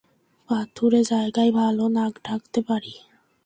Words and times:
পাথুরে 0.49 1.01
জায়গায় 1.03 1.51
ভালো 1.51 1.83
নাক 1.87 2.13
ডাকতে 2.25 2.59
পারি। 2.61 2.93